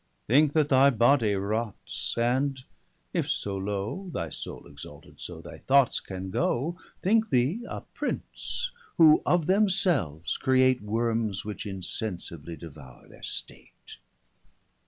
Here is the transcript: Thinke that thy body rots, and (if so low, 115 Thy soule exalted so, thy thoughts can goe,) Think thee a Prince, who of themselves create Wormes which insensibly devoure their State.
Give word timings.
Thinke 0.27 0.53
that 0.53 0.69
thy 0.69 0.89
body 0.89 1.35
rots, 1.35 2.17
and 2.17 2.63
(if 3.13 3.29
so 3.29 3.55
low, 3.55 4.09
115 4.09 4.13
Thy 4.19 4.29
soule 4.31 4.65
exalted 4.67 5.21
so, 5.21 5.41
thy 5.41 5.59
thoughts 5.59 5.99
can 5.99 6.31
goe,) 6.31 6.75
Think 7.03 7.29
thee 7.29 7.63
a 7.69 7.81
Prince, 7.81 8.71
who 8.97 9.21
of 9.27 9.45
themselves 9.45 10.37
create 10.37 10.81
Wormes 10.81 11.45
which 11.45 11.67
insensibly 11.67 12.55
devoure 12.57 13.07
their 13.09 13.21
State. 13.21 13.99